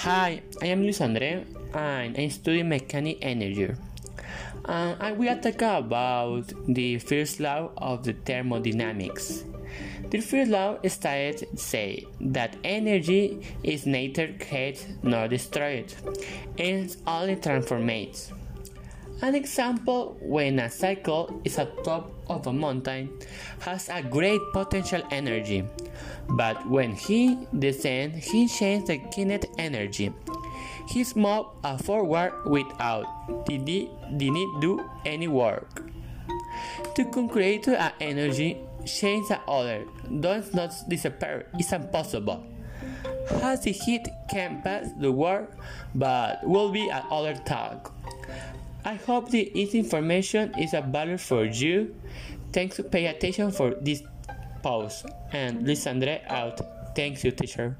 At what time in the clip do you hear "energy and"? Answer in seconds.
3.22-5.16